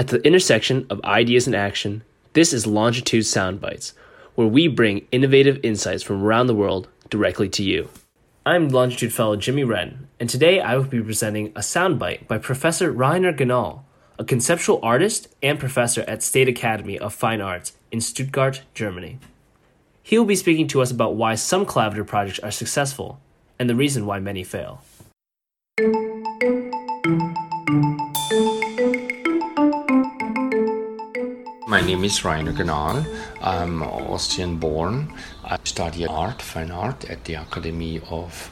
At 0.00 0.08
the 0.08 0.26
intersection 0.26 0.86
of 0.88 1.04
ideas 1.04 1.46
and 1.46 1.54
action, 1.54 2.04
this 2.32 2.54
is 2.54 2.66
Longitude 2.66 3.24
Soundbites, 3.24 3.92
where 4.34 4.46
we 4.46 4.66
bring 4.66 5.06
innovative 5.12 5.60
insights 5.62 6.02
from 6.02 6.24
around 6.24 6.46
the 6.46 6.54
world 6.54 6.88
directly 7.10 7.50
to 7.50 7.62
you. 7.62 7.90
I'm 8.46 8.70
Longitude 8.70 9.12
Fellow 9.12 9.36
Jimmy 9.36 9.62
Wren, 9.62 10.08
and 10.18 10.30
today 10.30 10.58
I 10.58 10.74
will 10.74 10.84
be 10.84 11.02
presenting 11.02 11.48
a 11.48 11.60
soundbite 11.60 12.26
by 12.26 12.38
Professor 12.38 12.90
Rainer 12.90 13.34
Ganahl, 13.34 13.82
a 14.18 14.24
conceptual 14.24 14.80
artist 14.82 15.28
and 15.42 15.58
professor 15.58 16.00
at 16.08 16.22
State 16.22 16.48
Academy 16.48 16.98
of 16.98 17.12
Fine 17.12 17.42
Arts 17.42 17.74
in 17.92 18.00
Stuttgart, 18.00 18.62
Germany. 18.72 19.18
He 20.02 20.16
will 20.16 20.24
be 20.24 20.34
speaking 20.34 20.66
to 20.68 20.80
us 20.80 20.90
about 20.90 21.16
why 21.16 21.34
some 21.34 21.66
collaborative 21.66 22.06
projects 22.06 22.38
are 22.38 22.50
successful 22.50 23.20
and 23.58 23.68
the 23.68 23.76
reason 23.76 24.06
why 24.06 24.18
many 24.18 24.44
fail. 24.44 24.80
My 31.70 31.80
name 31.80 32.02
is 32.02 32.24
Rainer 32.24 32.52
Ganahl. 32.52 33.06
I'm 33.40 33.84
Austrian 33.84 34.56
born. 34.56 35.14
I 35.44 35.56
studied 35.62 36.08
art, 36.08 36.42
fine 36.42 36.72
art, 36.72 37.08
at 37.08 37.26
the 37.26 37.34
Academy 37.34 38.00
of 38.10 38.50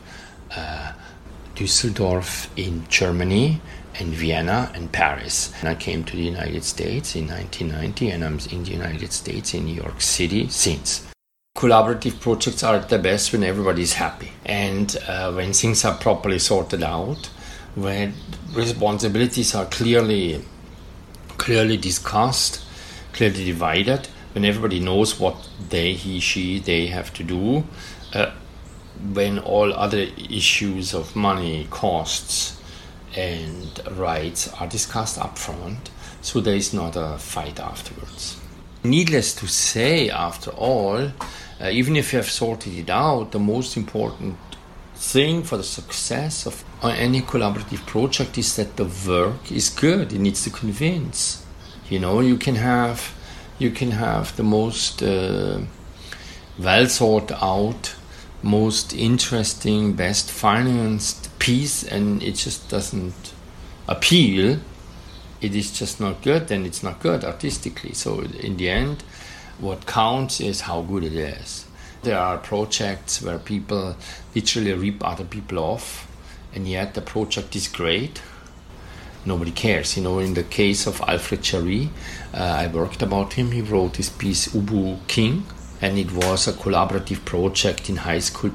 uh, 0.54 0.92
Düsseldorf 1.56 2.46
in 2.54 2.86
Germany, 2.88 3.60
and 3.98 4.14
Vienna 4.14 4.70
and 4.72 4.92
Paris. 4.92 5.52
And 5.58 5.68
I 5.68 5.74
came 5.74 6.04
to 6.04 6.14
the 6.14 6.22
United 6.22 6.62
States 6.62 7.16
in 7.16 7.26
1990, 7.26 8.10
and 8.10 8.24
I'm 8.24 8.38
in 8.52 8.62
the 8.62 8.70
United 8.70 9.12
States 9.12 9.52
in 9.52 9.64
New 9.64 9.74
York 9.74 10.00
City 10.00 10.48
since. 10.48 11.04
Collaborative 11.56 12.20
projects 12.20 12.62
are 12.62 12.78
the 12.78 13.00
best 13.00 13.32
when 13.32 13.42
everybody's 13.42 13.94
happy 13.94 14.30
and 14.46 14.96
uh, 15.08 15.32
when 15.32 15.52
things 15.52 15.84
are 15.84 15.96
properly 15.96 16.38
sorted 16.38 16.84
out, 16.84 17.26
when 17.74 18.14
responsibilities 18.52 19.56
are 19.56 19.66
clearly 19.66 20.40
clearly 21.36 21.76
discussed 21.76 22.64
clearly 23.18 23.44
divided 23.44 24.06
when 24.32 24.44
everybody 24.44 24.78
knows 24.78 25.18
what 25.18 25.48
they, 25.70 25.92
he, 25.92 26.20
she, 26.20 26.60
they 26.60 26.86
have 26.86 27.12
to 27.12 27.24
do, 27.24 27.64
uh, 28.14 28.30
when 29.12 29.40
all 29.40 29.72
other 29.72 30.06
issues 30.30 30.94
of 30.94 31.16
money, 31.16 31.66
costs, 31.68 32.60
and 33.16 33.80
rights 33.90 34.46
are 34.60 34.68
discussed 34.68 35.18
up 35.18 35.36
front, 35.36 35.90
so 36.20 36.40
there 36.40 36.54
is 36.54 36.72
not 36.72 36.94
a 36.94 37.18
fight 37.18 37.58
afterwards. 37.58 38.40
Needless 38.84 39.34
to 39.34 39.48
say, 39.48 40.08
after 40.10 40.52
all, 40.52 41.10
uh, 41.60 41.70
even 41.72 41.96
if 41.96 42.12
you 42.12 42.18
have 42.18 42.30
sorted 42.30 42.74
it 42.78 42.88
out, 42.88 43.32
the 43.32 43.40
most 43.40 43.76
important 43.76 44.36
thing 44.94 45.42
for 45.42 45.56
the 45.56 45.64
success 45.64 46.46
of 46.46 46.64
any 46.84 47.22
collaborative 47.22 47.84
project 47.84 48.38
is 48.38 48.54
that 48.54 48.76
the 48.76 48.88
work 49.08 49.50
is 49.50 49.70
good. 49.70 50.12
It 50.12 50.20
needs 50.20 50.44
to 50.44 50.50
convince. 50.50 51.44
You 51.88 51.98
know, 51.98 52.20
you 52.20 52.36
can 52.36 52.56
have 52.56 53.14
you 53.58 53.70
can 53.70 53.92
have 53.92 54.36
the 54.36 54.42
most 54.42 55.02
uh, 55.02 55.60
well 56.58 56.86
thought 56.86 57.32
out, 57.42 57.94
most 58.42 58.92
interesting, 58.92 59.94
best 59.94 60.30
financed 60.30 61.36
piece, 61.38 61.82
and 61.82 62.22
it 62.22 62.32
just 62.32 62.68
doesn't 62.68 63.32
appeal. 63.88 64.60
It 65.40 65.54
is 65.54 65.76
just 65.78 65.98
not 65.98 66.22
good, 66.22 66.50
and 66.50 66.66
it's 66.66 66.82
not 66.82 67.00
good 67.00 67.24
artistically. 67.24 67.94
So 67.94 68.20
in 68.20 68.58
the 68.58 68.68
end, 68.68 69.02
what 69.58 69.86
counts 69.86 70.40
is 70.40 70.62
how 70.62 70.82
good 70.82 71.04
it 71.04 71.14
is. 71.14 71.64
There 72.02 72.18
are 72.18 72.36
projects 72.38 73.22
where 73.22 73.38
people 73.38 73.96
literally 74.34 74.74
rip 74.74 75.02
other 75.04 75.24
people 75.24 75.58
off, 75.58 76.06
and 76.54 76.68
yet 76.68 76.92
the 76.92 77.00
project 77.00 77.56
is 77.56 77.66
great 77.66 78.20
nobody 79.24 79.50
cares. 79.50 79.96
You 79.96 80.02
know, 80.02 80.18
in 80.18 80.34
the 80.34 80.42
case 80.42 80.86
of 80.86 81.00
Alfred 81.02 81.42
Jarry, 81.42 81.90
uh, 82.34 82.38
I 82.38 82.66
worked 82.68 83.02
about 83.02 83.34
him. 83.34 83.52
He 83.52 83.62
wrote 83.62 83.94
this 83.94 84.08
piece 84.08 84.48
Ubu 84.48 84.98
King, 85.06 85.44
and 85.80 85.98
it 85.98 86.12
was 86.12 86.48
a 86.48 86.52
collaborative 86.52 87.24
project 87.24 87.88
in 87.88 87.96
high 87.96 88.18
school, 88.18 88.52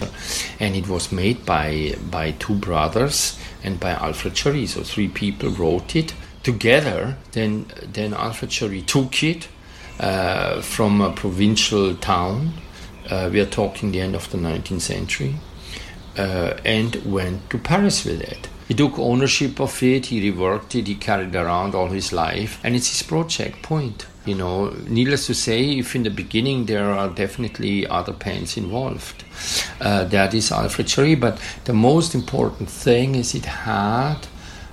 and 0.59 0.75
it 0.75 0.87
was 0.87 1.11
made 1.11 1.45
by 1.45 1.95
by 2.09 2.31
two 2.31 2.55
brothers 2.55 3.37
and 3.63 3.79
by 3.79 3.91
Alfred 3.91 4.33
Jarry. 4.33 4.65
So 4.65 4.83
three 4.83 5.07
people 5.07 5.49
wrote 5.49 5.95
it 5.95 6.13
together. 6.43 7.17
Then 7.31 7.65
then 7.81 8.13
Alfred 8.13 8.51
Jarry 8.51 8.81
took 8.81 9.23
it 9.23 9.47
uh, 9.99 10.61
from 10.61 11.01
a 11.01 11.11
provincial 11.11 11.95
town. 11.95 12.53
Uh, 13.09 13.29
we 13.31 13.39
are 13.41 13.45
talking 13.45 13.91
the 13.91 13.99
end 13.99 14.15
of 14.15 14.31
the 14.31 14.37
19th 14.37 14.81
century, 14.81 15.35
uh, 16.17 16.53
and 16.63 16.95
went 17.05 17.49
to 17.49 17.57
Paris 17.57 18.05
with 18.05 18.21
it 18.21 18.47
he 18.67 18.73
took 18.73 18.97
ownership 18.97 19.59
of 19.59 19.81
it, 19.83 20.07
he 20.07 20.31
reworked 20.31 20.75
it, 20.75 20.87
he 20.87 20.95
carried 20.95 21.35
it 21.35 21.37
around 21.37 21.75
all 21.75 21.87
his 21.87 22.13
life, 22.13 22.59
and 22.63 22.75
it's 22.75 22.89
his 22.89 23.03
project, 23.03 23.61
point. 23.61 24.05
You 24.25 24.35
know, 24.35 24.69
needless 24.87 25.27
to 25.27 25.33
say, 25.33 25.79
if 25.79 25.95
in 25.95 26.03
the 26.03 26.09
beginning 26.09 26.65
there 26.65 26.89
are 26.91 27.09
definitely 27.09 27.85
other 27.85 28.13
pens 28.13 28.55
involved, 28.55 29.25
uh, 29.81 30.05
that 30.05 30.33
is 30.33 30.49
Alfred 30.51 30.87
Jarry, 30.87 31.15
but 31.15 31.41
the 31.65 31.73
most 31.73 32.15
important 32.15 32.69
thing 32.69 33.15
is 33.15 33.35
it 33.35 33.45
had 33.45 34.27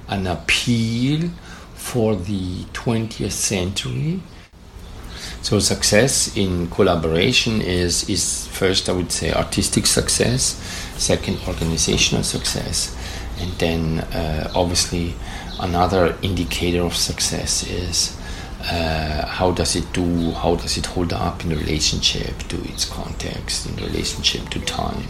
an 0.08 0.28
appeal 0.28 1.30
for 1.74 2.14
the 2.14 2.64
20th 2.72 3.32
century. 3.32 4.20
So 5.42 5.58
success 5.58 6.36
in 6.36 6.68
collaboration 6.68 7.62
is, 7.62 8.08
is 8.08 8.46
first, 8.48 8.88
I 8.88 8.92
would 8.92 9.10
say, 9.10 9.32
artistic 9.32 9.86
success, 9.86 10.42
second, 10.96 11.38
organizational 11.48 12.22
success, 12.22 12.94
and 13.40 13.52
then 13.52 13.98
uh, 14.14 14.50
obviously 14.54 15.14
another 15.60 16.16
indicator 16.22 16.82
of 16.82 16.94
success 16.94 17.66
is 17.66 18.16
uh, 18.62 19.26
how 19.26 19.50
does 19.50 19.74
it 19.74 19.90
do, 19.92 20.32
how 20.32 20.54
does 20.54 20.76
it 20.76 20.86
hold 20.86 21.12
up 21.12 21.42
in 21.44 21.50
relationship 21.50 22.36
to 22.48 22.56
its 22.64 22.84
context, 22.84 23.66
in 23.66 23.76
relationship 23.76 24.48
to 24.50 24.60
time. 24.60 25.02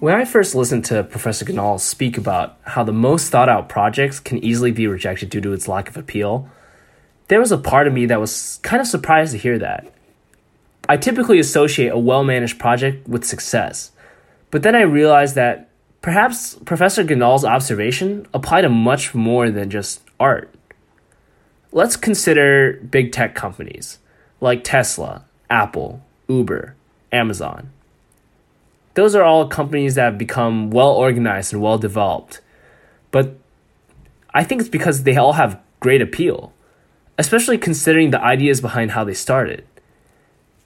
When 0.00 0.14
I 0.14 0.24
first 0.24 0.54
listened 0.54 0.84
to 0.86 1.02
Professor 1.02 1.44
Ganahl 1.44 1.80
speak 1.80 2.16
about 2.16 2.56
how 2.62 2.84
the 2.84 2.92
most 2.92 3.30
thought 3.30 3.48
out 3.48 3.68
projects 3.68 4.20
can 4.20 4.42
easily 4.44 4.70
be 4.70 4.86
rejected 4.86 5.28
due 5.28 5.40
to 5.40 5.52
its 5.52 5.68
lack 5.68 5.88
of 5.88 5.96
appeal, 5.96 6.48
there 7.28 7.40
was 7.40 7.52
a 7.52 7.58
part 7.58 7.86
of 7.86 7.92
me 7.92 8.06
that 8.06 8.20
was 8.20 8.58
kind 8.62 8.80
of 8.80 8.86
surprised 8.86 9.32
to 9.32 9.38
hear 9.38 9.58
that. 9.58 9.92
I 10.88 10.96
typically 10.96 11.38
associate 11.38 11.92
a 11.92 11.98
well 11.98 12.24
managed 12.24 12.58
project 12.58 13.06
with 13.06 13.24
success, 13.24 13.92
but 14.50 14.62
then 14.62 14.74
I 14.74 14.82
realized 14.82 15.34
that 15.34 15.68
perhaps 16.00 16.54
Professor 16.64 17.04
Ganahl's 17.04 17.44
observation 17.44 18.26
applied 18.32 18.62
to 18.62 18.70
much 18.70 19.14
more 19.14 19.50
than 19.50 19.68
just 19.68 20.00
art. 20.18 20.52
Let's 21.70 21.96
consider 21.96 22.80
big 22.90 23.12
tech 23.12 23.34
companies 23.34 23.98
like 24.40 24.64
Tesla, 24.64 25.24
Apple, 25.50 26.02
Uber, 26.28 26.74
Amazon. 27.12 27.70
Those 28.94 29.14
are 29.14 29.22
all 29.22 29.46
companies 29.46 29.96
that 29.96 30.04
have 30.04 30.18
become 30.18 30.70
well 30.70 30.92
organized 30.92 31.52
and 31.52 31.60
well 31.60 31.78
developed, 31.78 32.40
but 33.10 33.36
I 34.32 34.44
think 34.44 34.62
it's 34.62 34.70
because 34.70 35.02
they 35.02 35.16
all 35.16 35.34
have 35.34 35.60
great 35.80 36.00
appeal 36.00 36.52
especially 37.18 37.58
considering 37.58 38.10
the 38.10 38.22
ideas 38.22 38.60
behind 38.60 38.92
how 38.92 39.04
they 39.04 39.14
started. 39.14 39.66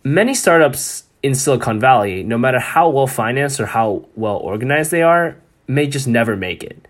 Many 0.05 0.35
startups 0.35 1.05
in 1.23 1.35
Silicon 1.35 1.81
Valley, 1.81 2.23
no 2.23 2.37
matter 2.37 2.61
how 2.61 2.89
well 2.91 3.07
financed 3.07 3.59
or 3.59 3.67
how 3.67 4.07
well 4.15 4.37
organized 4.37 4.91
they 4.91 5.03
are, 5.03 5.37
may 5.67 5.87
just 5.87 6.07
never 6.07 6.37
make 6.37 6.63
it. 6.63 6.87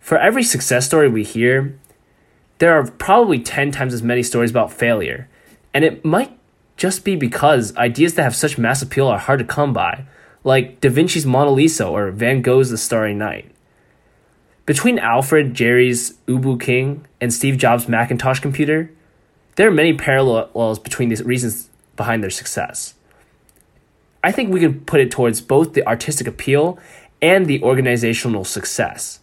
For 0.00 0.18
every 0.18 0.42
success 0.42 0.86
story 0.86 1.08
we 1.08 1.24
hear, 1.24 1.78
there 2.58 2.72
are 2.72 2.90
probably 2.90 3.40
10 3.40 3.70
times 3.72 3.92
as 3.92 4.02
many 4.02 4.22
stories 4.22 4.50
about 4.50 4.72
failure. 4.72 5.28
And 5.72 5.84
it 5.84 6.04
might 6.04 6.38
just 6.76 7.04
be 7.04 7.16
because 7.16 7.76
ideas 7.76 8.14
that 8.14 8.22
have 8.22 8.36
such 8.36 8.58
mass 8.58 8.82
appeal 8.82 9.08
are 9.08 9.18
hard 9.18 9.40
to 9.40 9.44
come 9.44 9.72
by, 9.72 10.04
like 10.44 10.80
Da 10.80 10.88
Vinci's 10.88 11.26
Mona 11.26 11.50
Lisa 11.50 11.86
or 11.86 12.10
Van 12.10 12.42
Gogh's 12.42 12.70
The 12.70 12.78
Starry 12.78 13.14
Night. 13.14 13.53
Between 14.66 14.98
Alfred 14.98 15.52
Jarry's 15.52 16.14
Ubu 16.26 16.58
King 16.58 17.06
and 17.20 17.34
Steve 17.34 17.58
Jobs' 17.58 17.86
Macintosh 17.86 18.40
computer, 18.40 18.90
there 19.56 19.68
are 19.68 19.70
many 19.70 19.92
parallels 19.92 20.78
between 20.78 21.10
these 21.10 21.22
reasons 21.22 21.68
behind 21.96 22.22
their 22.22 22.30
success. 22.30 22.94
I 24.22 24.32
think 24.32 24.50
we 24.50 24.60
can 24.60 24.80
put 24.80 25.00
it 25.00 25.10
towards 25.10 25.42
both 25.42 25.74
the 25.74 25.86
artistic 25.86 26.26
appeal 26.26 26.78
and 27.20 27.44
the 27.44 27.62
organizational 27.62 28.44
success. 28.44 29.20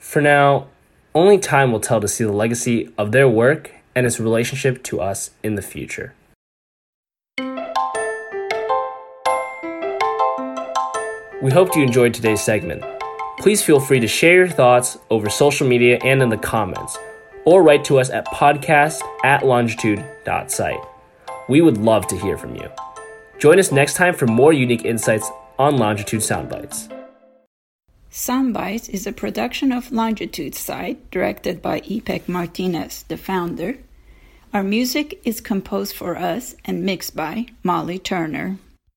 For 0.00 0.20
now, 0.20 0.66
only 1.14 1.38
time 1.38 1.70
will 1.70 1.78
tell 1.78 2.00
to 2.00 2.08
see 2.08 2.24
the 2.24 2.32
legacy 2.32 2.92
of 2.98 3.12
their 3.12 3.28
work 3.28 3.70
and 3.94 4.06
its 4.06 4.18
relationship 4.18 4.82
to 4.84 5.00
us 5.00 5.30
in 5.44 5.54
the 5.54 5.62
future. 5.62 6.14
We 11.40 11.52
hope 11.52 11.76
you 11.76 11.84
enjoyed 11.84 12.12
today's 12.12 12.40
segment. 12.40 12.82
Please 13.40 13.62
feel 13.62 13.80
free 13.80 14.00
to 14.00 14.06
share 14.06 14.34
your 14.34 14.48
thoughts 14.48 14.98
over 15.08 15.30
social 15.30 15.66
media 15.66 15.98
and 16.04 16.22
in 16.22 16.28
the 16.28 16.36
comments, 16.36 16.98
or 17.46 17.62
write 17.62 17.86
to 17.86 17.98
us 17.98 18.10
at 18.10 18.26
podcast 18.26 19.00
at 19.24 19.46
longitude.site. 19.46 20.80
We 21.48 21.62
would 21.62 21.78
love 21.78 22.06
to 22.08 22.18
hear 22.18 22.36
from 22.36 22.54
you. 22.56 22.68
Join 23.38 23.58
us 23.58 23.72
next 23.72 23.94
time 23.94 24.12
for 24.14 24.26
more 24.26 24.52
unique 24.52 24.84
insights 24.84 25.30
on 25.58 25.78
Longitude 25.78 26.20
Soundbites. 26.20 26.92
Soundbites 28.12 28.90
is 28.90 29.06
a 29.06 29.12
production 29.12 29.72
of 29.72 29.90
Longitude 29.90 30.54
Site, 30.54 31.10
directed 31.10 31.62
by 31.62 31.80
Ipek 31.80 32.28
Martinez, 32.28 33.04
the 33.04 33.16
founder. 33.16 33.78
Our 34.52 34.62
music 34.62 35.18
is 35.24 35.40
composed 35.40 35.96
for 35.96 36.18
us 36.18 36.56
and 36.66 36.84
mixed 36.84 37.16
by 37.16 37.46
Molly 37.62 37.98
Turner. 37.98 38.58